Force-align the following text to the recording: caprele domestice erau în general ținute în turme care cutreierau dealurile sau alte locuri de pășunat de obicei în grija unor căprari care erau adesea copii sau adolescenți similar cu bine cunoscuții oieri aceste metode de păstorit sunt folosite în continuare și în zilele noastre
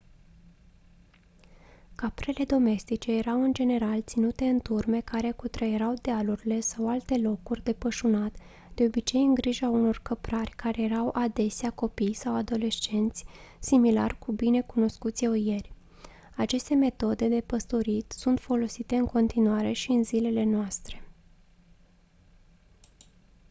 caprele 1.95 2.43
domestice 2.45 3.11
erau 3.13 3.41
în 3.43 3.53
general 3.53 4.01
ținute 4.01 4.45
în 4.45 4.59
turme 4.59 5.01
care 5.01 5.31
cutreierau 5.31 5.93
dealurile 6.01 6.59
sau 6.59 6.89
alte 6.89 7.17
locuri 7.17 7.63
de 7.63 7.73
pășunat 7.73 8.35
de 8.73 8.83
obicei 8.83 9.21
în 9.21 9.33
grija 9.33 9.69
unor 9.69 9.99
căprari 10.03 10.49
care 10.51 10.81
erau 10.81 11.09
adesea 11.13 11.69
copii 11.71 12.13
sau 12.13 12.33
adolescenți 12.35 13.25
similar 13.59 14.15
cu 14.17 14.31
bine 14.31 14.61
cunoscuții 14.61 15.27
oieri 15.27 15.73
aceste 16.35 16.73
metode 16.75 17.27
de 17.27 17.41
păstorit 17.45 18.11
sunt 18.11 18.39
folosite 18.39 18.95
în 18.95 19.05
continuare 19.05 19.71
și 19.71 19.91
în 19.91 20.03
zilele 20.03 20.43
noastre 20.43 21.01